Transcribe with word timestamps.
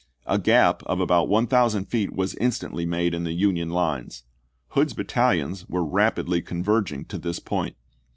A 0.25 0.39
gap 0.39 0.81
of 0.87 0.99
about 0.99 1.29
one 1.29 1.45
thousand 1.45 1.85
feet 1.85 2.11
was 2.11 2.33
instantly 2.37 2.87
made 2.87 3.13
in 3.13 3.23
the 3.23 3.33
Union 3.33 3.69
lines; 3.69 4.23
Hood's 4.69 4.93
battalions 4.93 5.69
were 5.69 5.85
rapidly 5.85 6.41
con 6.41 6.63
verging 6.63 7.05
to 7.09 7.19
this 7.19 7.37
point. 7.37 7.75